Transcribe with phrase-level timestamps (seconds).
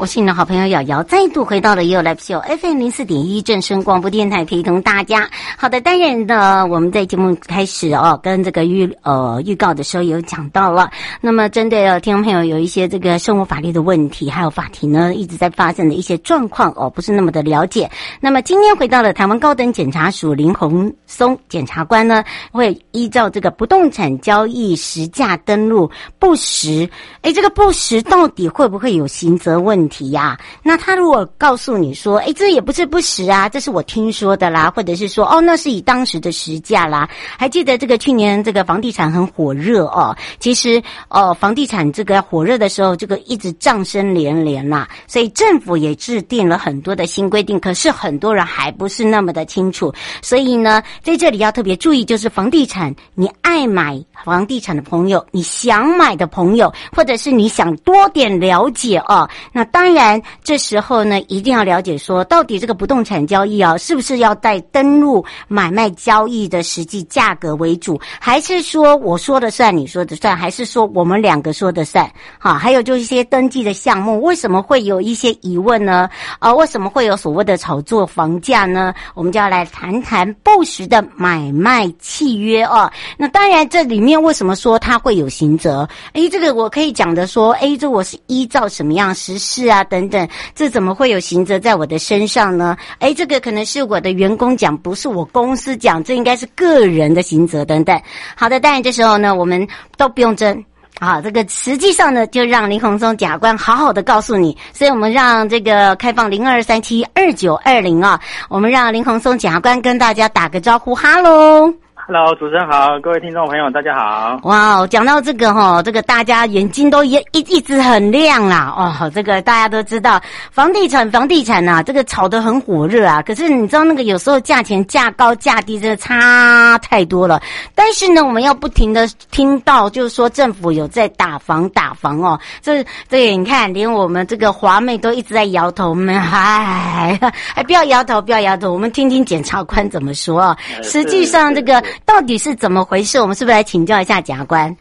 [0.00, 5.28] 我是你的好朋友瑶瑶，再度回到了也有来秀》FM 零四点一正声广播电台，陪同大家。
[5.58, 10.90] 好的，当然呢，我们在节目开始哦，跟这个预呃预告的时候有讲到了。
[11.20, 17.90] 那么，针对呃听众朋友有一些这个生活法律的问题，还有法庭呢一直在发生的一些状况哦，不是那么的了解。
[18.22, 26.88] 那么，今天回到了台湾高等检察署林鸿松检察官呢，会依照这个不动产交易实价登录不实，
[27.20, 30.10] 诶，这个不实到底会不会有刑责问题？
[30.10, 37.06] 呀，那他如果告诉你说，哎，这也不是不实啊，这是我听说的啦，或者是说，哦，那是以当时的实价啦。
[37.36, 59.79] 还记得这个去年这个房地产很火热哦，其实哦，房地产这个火热的时候，这个一直涨声连连啦，所以政府也制定了很多的新规定，可是很多人还不是那么的清楚，所以呢，在这里要特别注意，就是房地产，你爱买房地产的朋友，你想买的朋友，或者是你想多点了解哦，那当。
[59.80, 72.06] 当然，这时候呢，一定要了解说，到底这个不动产交易啊，是不是要带登录买卖交易的实际价格为主，还是说我说的算，你说的算，还是说我们两个说的算？
[72.38, 76.10] 好，还有就是一些登记的项目，为什么会有一些疑问呢？
[76.40, 78.92] 啊，为什么会有所谓的炒作房价呢？
[79.14, 82.92] 我们就要来谈谈不实的买卖契约哦。
[83.16, 85.88] 那当然，这里面为什么说它会有刑责？
[86.12, 89.69] 诶，这个我可以讲的说，诶，这我是依照什么样实施？
[89.70, 92.76] 啊，等等，这怎么会有刑责在我的身上呢？
[92.98, 98.00] 哎，这个可能是我的员工讲，不是我公司讲，这应该是个人的刑责等等。
[98.34, 99.66] 好的，当然这时候呢，我们
[99.96, 100.64] 都不用争。
[101.00, 104.54] 好，这个实际上呢，就让林鸿松假官好好的告诉你。
[104.72, 108.20] 所以我们让这个开放零二三七二九二零啊，
[108.50, 111.72] 我们让林鸿松假官跟大家打个招呼，哈喽。
[112.06, 114.38] Hello，主持人好，各位听众朋友，大家好。
[114.44, 118.72] 哇哦，讲到这个哈，这个大家眼睛都一一一直很亮啦。
[118.76, 123.22] 哦，这个大家都知道，房地产房地产呐、啊，这个炒得很火热啊。
[123.22, 127.40] 可是你知道那个有时候价钱价高价低，真的差太多了。
[127.74, 132.38] 但是呢，我们要不停的听到，就是说政府有在打房打房哦。
[132.62, 135.90] 这对，你看，连我们这个华妹都一直在摇头。
[135.90, 137.18] 我们哎，
[137.54, 140.56] 哎，不要摇头，不要摇头，我们听听检察官怎么说啊。
[140.82, 141.80] 实际上这个。
[142.04, 143.18] 到底是怎么回事？
[143.20, 144.74] 我们是不是来请教一下检察官？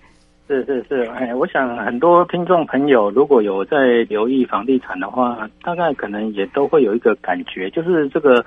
[0.48, 8.44] 是是是，哎，我想很多听众朋友如果有在留意房地产的话，大概可能也都会有一个感觉，就是这个，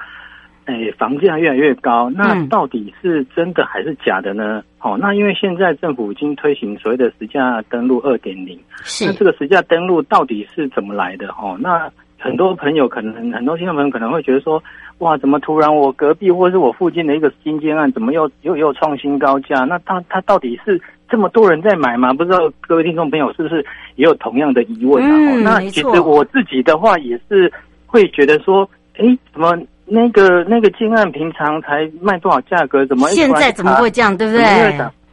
[0.64, 4.64] 哎，房价越来越高，那到底是真的还是假的呢？
[4.78, 11.28] 好、嗯哦，那因为现在政府已经推行所谓的实价登录二点零，是那这个实价登录到底是怎么来的？
[11.28, 11.88] 哦，那
[12.22, 14.62] 很多朋友可能很多听众朋友可能会觉得说。
[14.98, 19.64] 哇，怎么突然我隔壁或是我附近的一个新建案，怎么又又又创新高价？
[19.64, 20.80] 那他他到底是
[21.10, 22.12] 这么多人在买吗？
[22.12, 23.66] 不知道各位听众朋友是不是
[23.96, 25.10] 也有同样的疑问啊？
[25.10, 27.52] 嗯、那其实我自己的话也是
[27.84, 34.44] 会觉得说，哎，怎么那个那个建案平常才卖多少价格，怎么现在怎么会这样，对不对？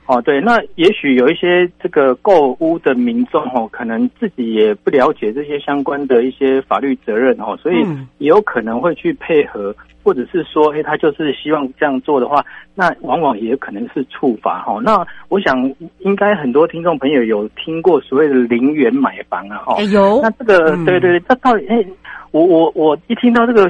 [0.09, 7.85] 哦，对，那也许有一些这个购屋的民众哦，可能自己也不了解这些相关的一些法律责任哦，所以
[8.17, 9.71] 也有可能会去配合，
[10.01, 12.43] 或者是说，哎，他就是希望这样做的话，
[12.73, 14.79] 那往往也可能是处罚哈。
[14.81, 20.19] 那我想，应该很多听众朋友有听过所谓的零元买房啊，哈，有。
[20.23, 21.85] 那这个，对对对，这到底，哎，
[22.31, 23.69] 我我我一听到这个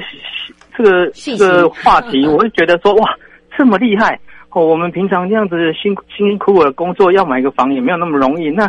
[0.78, 3.10] 这个这个话题，我就觉得说，哇，
[3.58, 4.18] 这么厉害。
[4.52, 8.50] 哦，我们平常这样子辛辛辛苦苦的工作，要买个房也没有那么容易。
[8.50, 8.68] 那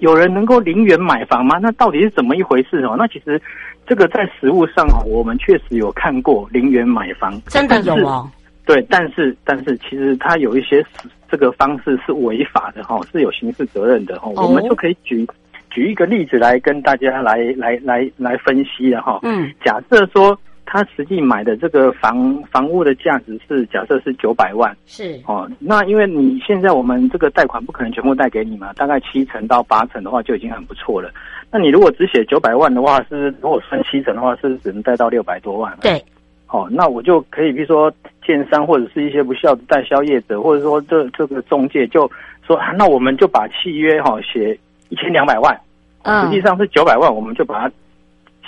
[0.00, 1.58] 有人能够零元买房吗？
[1.60, 2.94] 那到底是怎么一回事哦？
[2.96, 3.40] 那其实
[3.86, 8.26] 这个在实物上，我们确实有看过零元买房，真的有哦。
[8.64, 10.84] 对，但是但是其实它有一些
[11.30, 14.30] 这个方式是违法的哈，是有刑事责任的哈。
[14.36, 15.26] 我们就可以举
[15.70, 19.18] 举一个例子来跟大家来来来来分析了哈。
[19.24, 20.38] 嗯，假设说。
[20.70, 25.50] 他实际买的这个房房屋的价值是假设是九百万，是哦。
[25.58, 31.10] 那因为你现在我们这个贷款不可能全部贷给你嘛，大概七成到八成的话就已经很不错了。
[31.50, 35.74] 那你如果只写九百万的话，是如果分七成的话，是只能贷到六百多万。
[35.80, 36.04] 对
[36.48, 37.90] 哦，那我就可以，比如说
[38.22, 42.10] 建商或者是一些不肖的代销业者，或者说这这个中介就
[42.46, 44.58] 说，啊，那我们就把契约哈写
[44.90, 45.58] 一千两百万，
[46.02, 47.74] 嗯，实际上是九百万，我们就把它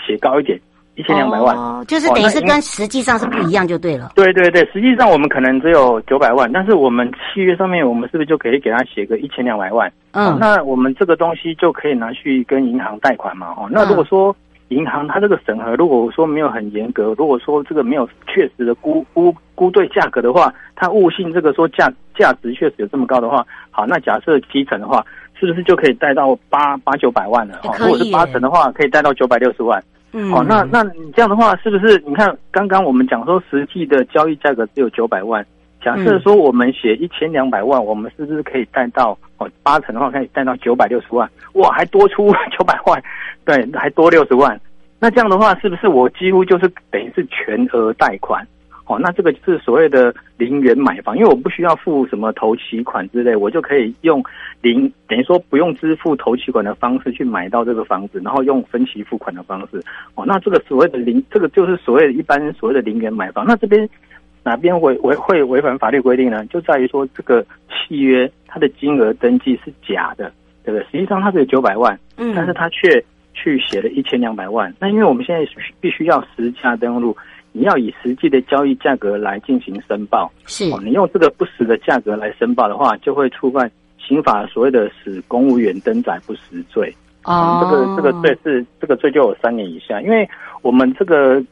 [0.07, 0.61] 写高一点。
[1.01, 4.13] 一千两百万，哦，就是等于是跟实际上是不一样，就对了，哦。
[4.15, 9.91] 对对对，实际上我们可能只有九百万，但是我们契约上面，我们是不是就可以给他写个一千两百万？
[10.13, 13.55] 嗯，哦，那我们这个东西就可以拿去跟银行贷款嘛？
[13.57, 14.35] 哦，那如果说
[14.69, 25.05] 银行它这个审核，如果说没有很严格，如果说这个没有确实的估估估对价格的话，它误信这个说价价值确实有这么高的话，好，那假设七成的话，
[25.39, 27.61] 是不是就可以贷到八八九百万了？
[27.65, 29.83] 哦，如果是八成的话，可以贷到九百六十万。
[30.13, 35.45] 嗯，哦，那那你这样的话，是不是你看刚刚我们讲说实际的交易价格只有九百万？
[35.83, 41.31] 假设说我们写一千两百万，我们是不是可以贷到哦八成的话可以贷到九百六十万？
[41.55, 43.03] 哇，还多出 九百万，
[43.45, 44.61] 对，还多六十万。
[44.99, 48.47] 那这样的话，是不是我几乎就是等于是全额贷款？
[48.91, 54.21] 哦，那这个就是所谓的零元买房，因为我不需要付什么头期款之类，我就可以用
[54.61, 59.81] 零等于说不用支付头期款的方式去买到这个房子，然后用分期付款的方式。
[60.17, 63.47] 哦，那这个所谓的零，这个就是所谓的一般所谓的零元买房。
[63.47, 63.89] 那这边
[64.43, 66.45] 哪边违违会违反法律规定呢？
[66.47, 70.33] 就在于说这个契约它的金额登记是假的，
[70.65, 70.85] 对不对？
[70.91, 73.01] 实际上它是有九百万，嗯，但是它却
[73.35, 74.75] 去写了一千两百万。
[74.81, 75.49] 那因为我们现在
[75.81, 77.17] 必须要实价登录。
[77.53, 86.95] 你要以实际的交易价格来进行申报，是、哦、你用这个不实的价格来申报的话，就会触犯刑法所谓的使公务员登载不实罪。
[87.25, 90.29] 哦、嗯，这个这个罪是这个罪就有三年以下，因为
[90.63, 91.43] 我们这个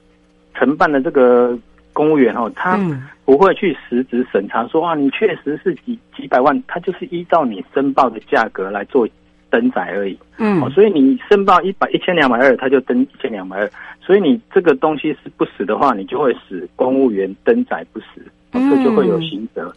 [0.54, 1.58] 承办的这个
[1.92, 2.78] 公务员哦，他
[3.24, 9.06] 不会去实质审查说啊，你确实是几几百万，他就是依照你申报的价格来做
[9.50, 10.18] 登载而已。
[10.38, 13.70] 嗯、哦，所以你申报一百一千两百二，他就登一千两百二。
[14.00, 18.06] 所以你这个东西是不死的话，你就会使公务员登载不实，
[18.52, 19.70] 这、嗯、就会有刑责。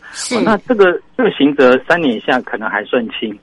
[0.45, 3.37] 那这个这个刑责三年以下可能还算轻。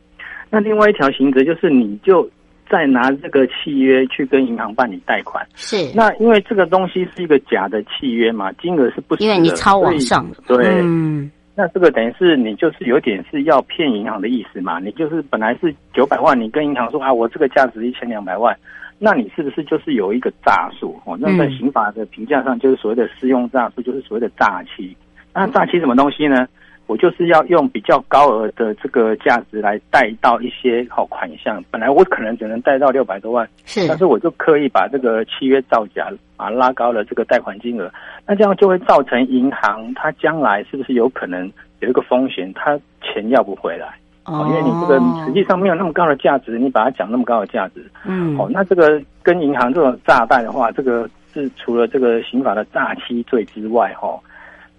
[0.50, 2.26] 那另外一条刑责就是，你就
[2.70, 5.46] 再拿这个契约去跟银行办理贷款。
[5.54, 10.26] 是，那因为这个东西是一个假的契约嘛，金额是不因为你超往上。
[10.46, 14.78] 对，嗯，那这个等于是你就是有点是要骗银行的意思嘛？
[14.78, 18.56] 你就是本来是九百万，你跟银行说啊，我这个价值一千两百万。
[19.00, 21.19] 那你是不是就是有一个诈术哦？
[21.20, 24.96] 那在刑法的评价上，就是所谓的适用诈术，就是所谓的诈欺。
[25.34, 26.46] 那诈欺什么东西呢？
[26.88, 31.62] 我就是要用比较高额的这个价值来贷到一些好款项。
[31.70, 37.88] 本来我可能只能贷到六百多万，是，但是我就刻意把这个契约造假，啊，拉高了这个贷款金额。
[38.26, 41.49] 那这样就会造成银行它将来是不是有可能
[41.81, 43.87] 有一个风险，它钱要不回来？
[44.25, 54.19] 哦，因为你这个实际上没有那么高的价值，你把它讲那么高的价值，嗯，哦，那这个跟银行这种诈贷的话，这个是除了这个刑法的诈欺罪之外，哈，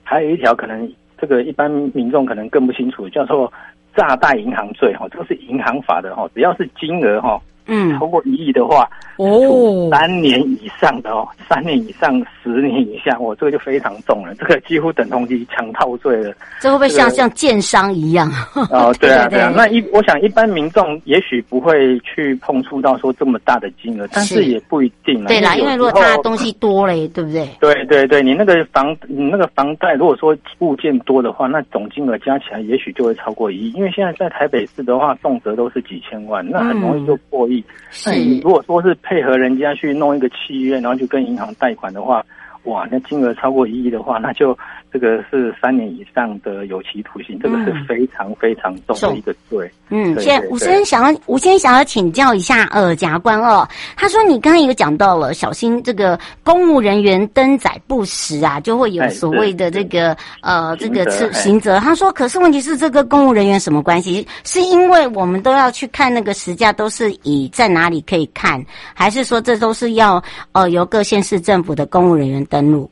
[0.03, 3.51] 还有一条可能这个一般民众可能更不清楚，叫做
[3.95, 7.41] 诈贷银行罪，哈，这个是银行法的，哈，只要是金额，哈。
[7.69, 12.11] 嗯，超过一亿的话，哦，三年以上的哦，三年以上
[12.43, 16.33] 十年以下，我这个就非常重了，这个几乎等同于强盗罪了。
[16.59, 18.29] 这会不会像、这个、像建商一样？
[18.71, 19.53] 哦， 对啊，对啊。
[19.55, 25.27] 那一，我想一般民众也许不会去碰触到说这么大的金额，但是也不一定了。
[25.27, 27.47] 对啦，因为如果他东西多嘞，对不对？
[27.61, 33.71] 对对对，你那个房，你那个房贷，如果说物件多的话，那总金额加起来也许就会超过一亿。
[33.73, 37.58] 因为现在在台北市的话，动辄都是几千万，那很容易就破亿。
[38.05, 42.25] 那你如果说是配合人家去弄一个契约，然后去跟银行贷款的话，
[42.63, 44.57] 哇，那金额超过一亿的话，那就。
[44.91, 49.71] 这个是三年以上的有期徒刑，这个是非常非常重的一个罪。
[49.89, 61.77] 嗯，现在吴先生想要，吴先生想要请教一下，呃，检察官哦，他说你刚刚有讲到了，小心这个公务人员登载不实啊，就会有所谓的这个呃这个是刑责。
[61.77, 64.27] 他说，可是问题是这个公务人员什么关系？
[64.43, 68.59] 是因为我们都要去看那个实价，都是以在哪里可以看，
[68.95, 70.19] 还是说这都是要
[70.53, 72.89] 呃由各县市政府的公务人员登录？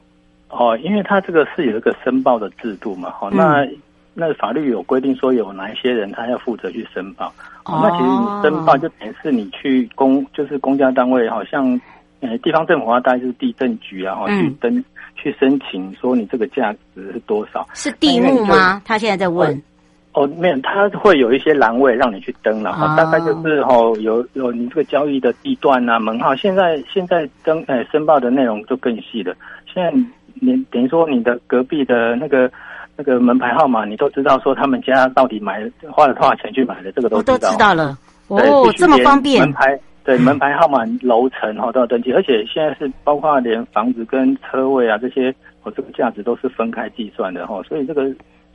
[0.49, 3.67] 哦，因为他这个是有一个申报的制度嘛，哈、嗯，那
[4.13, 7.27] 那法律有规定说有哪一些人他要负责去申报，
[7.65, 11.79] 哦，那其实你申报就等于是你去公，就是公家单位，好像
[12.21, 14.85] 呃地方政府啊，大概就是地政局啊，哈、嗯，去登
[15.15, 17.67] 去申请说你这个价值是多少？
[17.73, 18.81] 是地目吗？
[18.85, 19.61] 他现在在问。
[20.17, 29.35] 哦，没有，他会有一些栏位让你去登了，大概就是哦有有你这个交易的地段啊门号，现在现在登呃申报的内容就更细了，
[29.73, 29.93] 现在。
[30.39, 32.47] 你等于说你的隔壁的那个
[32.95, 37.37] 那个门牌号码，你都知道说他们家到底买花了多少钱去买的，这个都知道。
[37.39, 37.97] 都知道了。
[38.27, 39.41] 哦，这么方便。
[39.41, 45.33] 门牌对， 门牌号码、楼层哈都要登记，而且现在是包括连房子跟车位啊这些，
[45.63, 48.03] 哦这个价值都是分开计算的哈，所以这个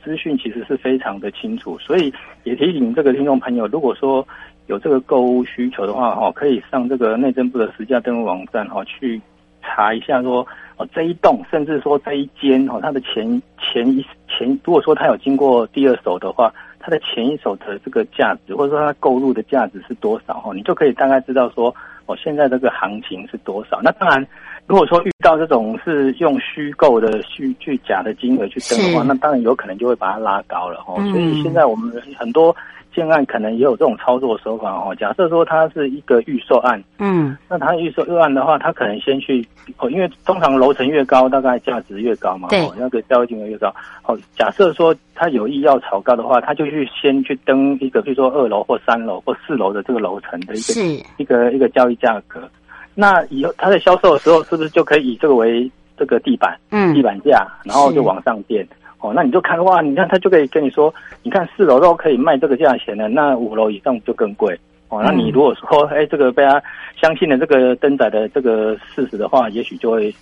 [0.03, 4.27] 资讯其实是非常的清楚，所以也提醒这个听众朋友，如果说
[4.67, 9.21] 有这个购物需求的话哈，可以上这个内政部的实价登录网站哈去
[9.61, 10.45] 查一下说。
[10.75, 21.71] 哦，这一栋甚至说这一间哦，它的前前一前，如果说它有经过第二手的话，它的前一手的这个价值，或者说它购入的价值是多少哦，你就可以大概知道说
[22.07, 23.79] 哦，现在这个行情是多少。
[23.83, 24.25] 那当然，
[24.65, 30.95] 如果说遇到这种是用虚构的虚去假的金额去登的话，那当然有可能就会把它拉高了哦。
[31.11, 32.55] 所以现在我们很多。
[32.95, 34.95] 建案可能也有这种操作手法哦。
[34.99, 39.43] 假设说它是一个预售案，嗯，那它预售案的话，它可能先去
[39.79, 43.73] 哦，因为通常楼层越高，大概价值越高嘛，对，那个交易金额越高。
[44.05, 52.47] 哦，假设说他有意要炒高的话，他就去先去登一个，比如说二楼或三楼或四楼的这个楼层的一个是一个一个交易价格。
[52.95, 58.67] 那以后他在销售的时候，是不是就可以以这个为这个地板，嗯，地板价，然后就往上垫？
[58.99, 64.57] 哦，那你就看哇，你看他就可以跟你说，你看四楼都可以卖这个价钱了，那五楼以上就更贵。
[64.87, 66.61] 哦，那你如果说，哎，这个被他
[67.01, 70.13] 相信了这个登载的这个事实的话，也许就会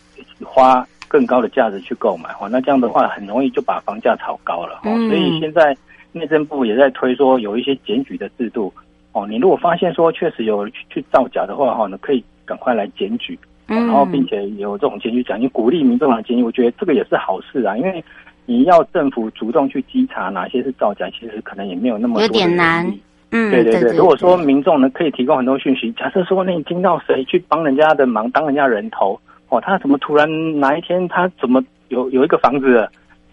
[0.43, 2.29] 花更高的价值去购买。
[2.39, 4.79] 哦，那这样的话很容易就把房价炒高了。
[4.83, 5.77] 哦，所以现在
[6.11, 8.73] 内政部也在推说有一些检举的制度。
[9.11, 13.37] 哦，你如果发现说确实有去造假的话，哈，你可以赶快来检举。
[13.67, 18.03] 然后并且有这种检举奖金，鼓励民众来检举，我觉得这个也是好事啊，因为。
[18.47, 22.23] 你要政府主动去稽查哪些是造假，其实可能也没有那么多。
[22.23, 22.85] 有点难。
[23.29, 23.73] 嗯，对对对。
[23.73, 29.17] 对对对，如果说民众呢可以提供很多讯息，假设说那你听到谁去帮人家的忙，当人家人头
[29.49, 30.27] 哦，他怎么突然
[30.59, 32.85] 哪一天他怎么有有一个房子？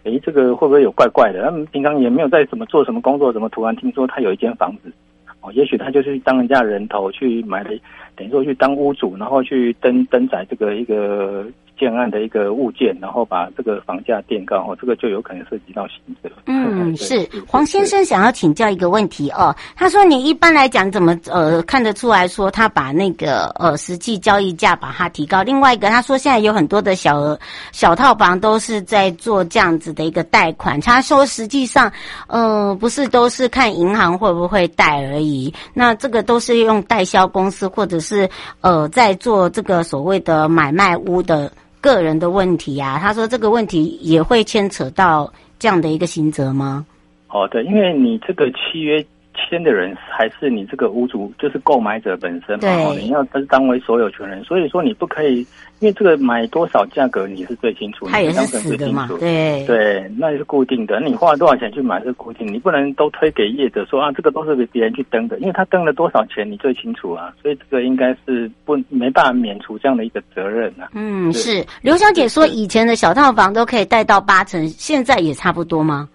[0.04, 1.42] 诶，这个会不会有怪怪的？
[1.42, 4.92] 他们平常也没有在怎么做什么工作，怎么突然听说他有一间房子？
[5.40, 7.70] 哦，也许他就是当人家人头去买的，
[8.16, 11.46] 等于说去当屋主，然后去登登载这个一个。
[11.78, 16.28] 建案的一个物件，然后把这个房价垫高，哦，这个就有可能涉及到刑责。
[16.46, 25.42] 嗯， 是黄先生想要请教一个问题哦，他说你一般来讲怎么呃看得出来说他把那个呃实际交易价把它提高？
[25.42, 27.38] 另外一个他说现在有很多的小额
[27.72, 31.90] 小套房都是在做这样子的一个贷款，他说实际上
[32.26, 38.28] 呃不是都是看银行会不会贷而已，那这个都是用代销公司或者是
[38.60, 41.52] 呃在做这个所谓的买卖屋的。
[41.80, 46.86] 个人的问题啊，他说这个问题也会牵扯到这样的一个刑责吗？
[47.26, 49.04] 好的，因为你这个契约。
[49.34, 52.60] 签的人还是你这个屋主，就是购买者本身嘛。
[52.60, 55.38] 对，你要当为所有权人，所以说你不可以，
[55.78, 59.08] 因为这个买多少价格你是最清楚，他也是死的嘛。
[59.20, 61.00] 对对，那也是固定的。
[61.00, 67.32] 你花了多少钱去买是固定，你不能都推给业者说啊，这个都是给别人去登的，因为他登了多少钱你最清楚啊。
[67.40, 70.88] 所以这个应该是不没办法免除这样的一个责任啊。
[70.94, 76.08] 嗯，是刘小姐说，以前的小套房都可以贷到八成，现在也差不多吗？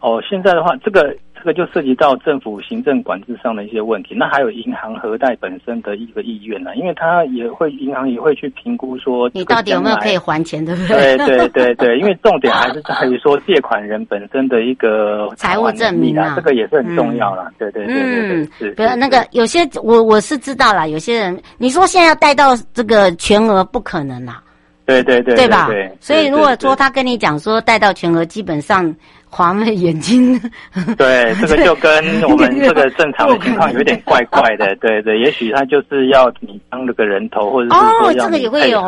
[0.00, 1.14] 哦，现在的话，这个。
[1.42, 11.16] 这个就涉及到政府行政管制上的一些问题，那还有银行核贷本身的一个意愿呢，因为他也会银行也会去评估说你到底有没有可以还钱，对不对？
[11.16, 17.50] 对对对对， 因为重点还是在于说借款人本身的一个财务证明啊，这个也是很重要啦。
[17.58, 18.70] 对对对对对，是。
[18.76, 24.40] 不要那个有些我我是知道啦，有些人你说现在要贷到这个全额不可能啦，
[24.86, 25.68] 对对对，对吧？
[25.98, 28.94] 所以如果说他跟你讲说贷到全额，基本上。
[29.34, 30.38] 华妹眼睛，
[30.98, 31.90] 对，这个就跟
[32.24, 38.80] 我们这个正常的情况有点怪怪的，对对，也许他就是要你当那个人头，或者是哦，这个也会有，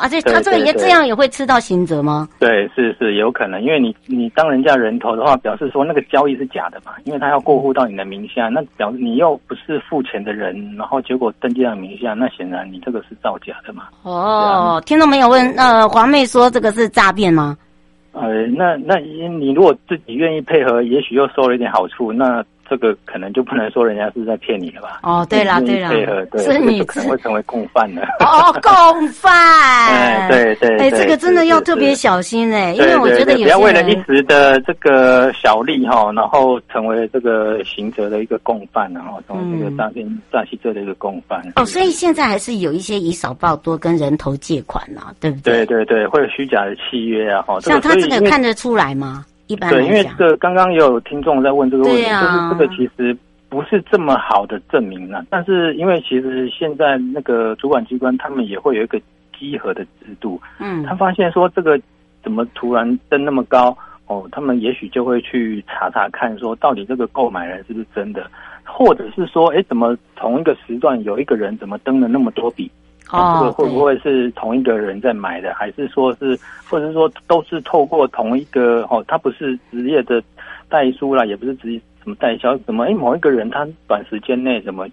[0.00, 2.26] 而且他这个也这样也会吃到刑责吗？
[2.38, 13.84] 对，是是有可能，因为你你当人家人头的话，表示说那个交易是假的嘛，因为他要过户到你的名下，那表示你又不是付钱的人，然后结果登记到名下，那显然你这个是造假的嘛。
[14.02, 15.28] 哦，听到没有？
[15.28, 17.56] 问呃，华妹说这个是诈骗吗？
[18.20, 22.44] 呃，那那你如果自己愿意配合，也许又收了一点好处，那。
[22.70, 25.00] 这个可能就不能说人家是在骗你了吧？
[25.02, 25.90] 哦，对了对了，
[26.38, 28.02] 是你可能会成为共犯的。
[28.20, 29.32] 哦，共犯。
[29.90, 30.78] 哎，对对。
[30.78, 41.42] 哎，这个真的要特别小心哎，因为我觉得有些人不要为了一时的这个小利哈，然后成为这个行者的一个共犯，然后成为这个诈骗诈欺罪的一个共犯。
[41.56, 45.66] 哦，所以现在还是有一些以少报多跟人头借款呐，对不对？
[45.66, 47.58] 对对对，会有虚假的契约啊，哈。
[47.60, 49.24] 像他这个看得出来吗？
[49.56, 53.16] 对，因为这个刚刚也有听众在问这个问题，啊、就是这个其实
[53.48, 55.24] 不是这么好的证明呢。
[55.30, 59.00] 但是因为其实现在那个主管机关他们也会有一个
[59.38, 61.80] 稽核的制度，嗯，他发现说这个
[62.22, 63.76] 怎么突然登那么高
[64.06, 68.30] 哦，他们也许就会去查查看，说到底这个购买人是不是真的。
[68.72, 72.70] 或者是说，哎，怎么同一个时段有一个人怎么登了那么多笔？
[73.12, 76.38] 哦，这个会不会是同一个人在买的，还是说是，
[76.68, 80.22] 或者是说都是透过同一个哦，他不是职业的
[80.68, 84.86] 代书啦，也不是职业什么代销，怎么哎某一个人他短时间内怎么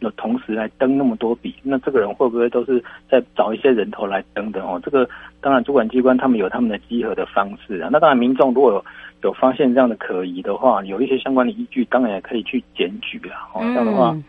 [0.00, 1.54] 有同时来登那么多笔？
[1.62, 4.80] 那这个人会不会都是在找一些人头来登的哦？
[4.84, 5.08] 这个
[5.40, 7.88] 当然主管机关他们有他们的稽核的方式啊。
[7.92, 8.84] 那当然民众如果有，
[9.22, 13.48] 有发现这样的可疑的话，有一些相关的依据，当然也可以去检举啊。
[13.54, 14.10] 哦，这样的话。
[14.10, 14.24] 嗯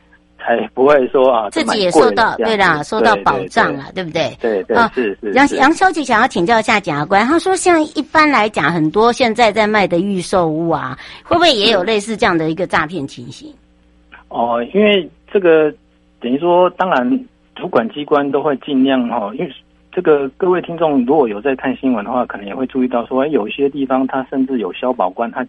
[0.45, 4.31] 才不会说啊，自己也受到对啦，受到保障了，对不对？
[4.39, 5.31] 对对是是。
[5.33, 13.51] 杨杨小姐想要请教一下检察官，他说像一般来讲，很多现在在卖的预售屋啊，会不会也有类似这样的一个诈骗情形？
[14.29, 15.73] 哦，因为这个
[16.21, 17.19] 等于说，当然
[17.55, 19.51] 主管机关都会尽量哈，因为
[19.91, 25.43] 这个各位听众如果有在看新闻的话，可能也会注意到说，有一些地方他甚至有消保官他。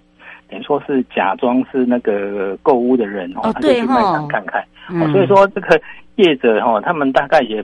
[0.49, 4.63] 等于说是假装是那个购物的人哦，他就去卖场看看。
[4.91, 5.81] 哦，所以说这个
[6.17, 7.63] 业者哈，他们大概也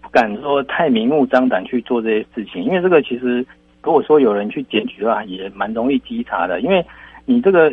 [0.00, 3.44] 不敢说太明目张胆去做这些事情，因为这个其实
[3.82, 6.60] 如果说有人去检举的话，也蛮容易稽查的。
[6.60, 6.84] 因为
[7.24, 7.72] 你这个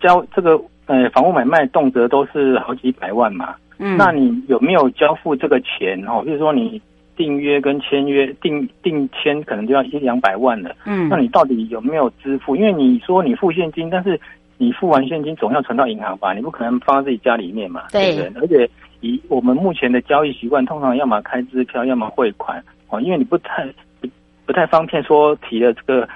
[0.00, 6.22] 交这个呃房屋买卖动辄都是好几百万嘛，嗯，那你有没有交付这个钱哦？
[6.24, 6.80] 比如说你。
[7.16, 10.74] 订约跟签约，订订签可能就要一两百万了。
[10.84, 12.56] 嗯，那你到底有没有支付？
[12.56, 14.20] 因为你说你付现金，但是
[14.58, 16.32] 你付完现金总要存到银行吧？
[16.32, 17.84] 你不可能放在自己家里面嘛？
[17.92, 18.64] 对，对不对？
[18.64, 23.64] 而且以我们目前的交易习惯，通常要么开支票，要么汇款哦，因为你不太
[24.00, 24.08] 不，
[24.46, 26.08] 不太方便说提了这个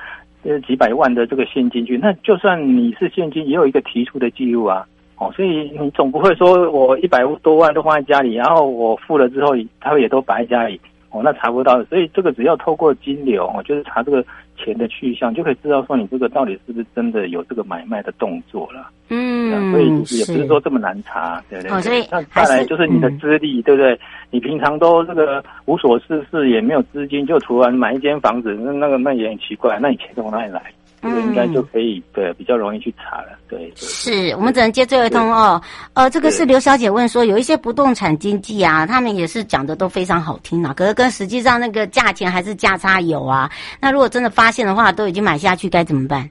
[0.42, 1.98] 呃几百万的这个现金去。
[1.98, 4.86] 那就算你是现金，也有一个提出的记录啊。
[5.18, 11.82] 哦，所以你总不会说我一百多万都放在家里，然后我付了之后，他们也都摆在家里，哦，那查不到。
[11.84, 14.24] 所以这个只要透过金流，哦，就是查这个
[14.56, 18.90] 钱的去向，就可以知道说你这个到底是不是真的有这个买卖的动作了。
[19.08, 19.86] 嗯，所以
[20.18, 21.76] 也不是说这么难查，对不对？
[21.76, 23.98] 哦，所以那再来就是你的资历，对不对？
[24.30, 30.62] 你平常都这个无所事事，也没有资金，就突然买一间房子，那那个那也很奇怪，那你钱从哪里来？
[31.02, 33.58] 这个应该就可以，对，比较容易去查了，对。
[33.58, 35.60] 对是我们只能接最后一通哦。
[35.94, 43.50] 呃，这个是刘小姐问说，有一些不动产经纪啊，他们也是讲的都非常好听啊，可是跟实际上那个价钱还是价差有啊。
[43.80, 46.28] 那如果真的发现的话，都已经买下去，该怎么办？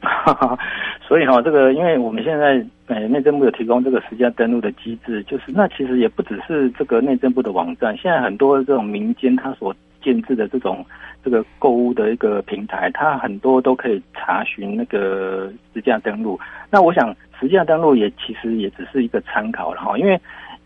[1.06, 10.84] 所以哈、哦，这个因为我们现在呃内政部有提供这个实价登录的机制，就是那其实也不只是这个内政部的网站，现在很多这种民间他所建制的这种
[11.22, 16.38] 这个购物的一个平台，它很多都可以查询那个实价登录。
[16.70, 20.18] 那我想实价登录也其实也只是一个参考了哈，因为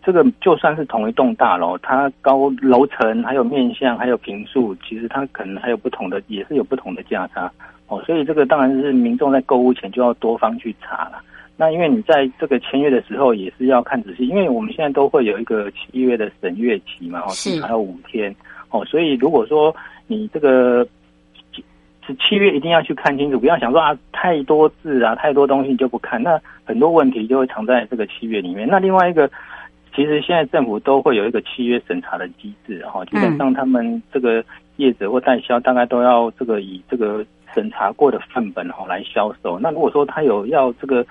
[0.03, 7.51] 这个就算是同一栋大楼，它高楼层还有面向还有坪数，其实它可能还有不同的，也是有不同的价差
[7.87, 8.01] 哦。
[8.05, 11.21] 所以这个当然是民众在购物前就要多方去查了。
[11.57, 17.31] 那因为你在这个签约的时候也是要看仔细，因为我们现在都会有一个七月的审阅期嘛，哦，
[17.63, 18.35] 还有五天。
[18.69, 19.75] 哦，所以如果说
[20.07, 20.85] 你这个
[22.05, 28.67] 是契约，一定要去看清楚，不要想说啊太多字啊，太多东西你就不看，那很多问题就会藏在这个契约里面。
[28.67, 29.29] 那另外一个，
[29.95, 34.43] 其实现在政府都会有一个契约审查的机制，哈，基本上他们这个
[34.77, 39.57] 业者或代销大概都要这个以这个审查过的范本哈来销售。
[39.59, 41.05] 那如果说他有要这个。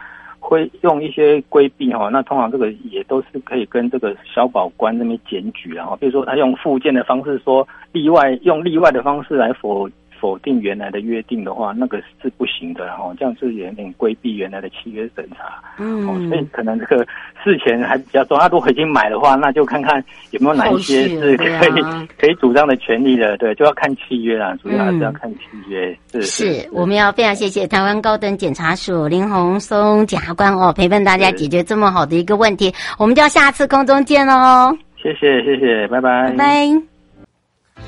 [0.46, 9.88] 会用一些规避哈，那通常这个也都是可以跟这个消保官那边检举，啊比如说他用附件的方式说例外，用例外的方式来否。
[10.24, 15.62] 否定原来的约定的话，那个是不行的，然后这样是有点规避原来的契约审查。
[15.76, 17.06] 嗯、哦，所以可能这个
[17.44, 18.48] 事前还比较重要。
[18.48, 23.36] 如果已经买的话，那就看看有没有哪一些是可以、啊、 可以主张的权利的。
[23.36, 25.90] 对，就要看契约啦，主要还是要看契约。
[26.14, 32.72] 嗯、是，是，是，我们要非常谢谢台湾高等检察署林宏松检察官哦，陪伴大家解决这么好的一个问题。
[32.98, 34.74] 我们就要下次空中见喽。
[34.96, 36.82] 谢谢，谢谢，拜拜，拜拜。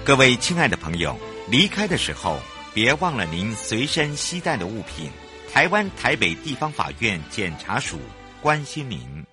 [0.04, 1.16] 各位亲爱的朋友。
[1.48, 2.40] 离开的时候，
[2.74, 5.08] 别忘了您随身携带的物品。
[5.52, 7.98] 台湾台北地方法院检察署
[8.42, 9.24] 关心您。